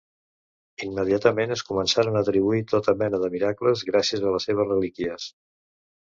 Immediatament 0.85 1.51
es 1.55 1.61
començaren 1.67 2.15
a 2.15 2.23
atribuir 2.25 2.61
tota 2.71 2.95
mena 3.01 3.19
de 3.25 3.29
miracles 3.33 3.83
gràcies 3.91 4.25
a 4.31 4.31
les 4.37 4.49
seves 4.49 4.71
relíquies. 4.71 5.29